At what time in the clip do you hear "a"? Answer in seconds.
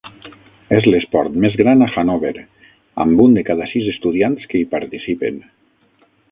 1.87-1.89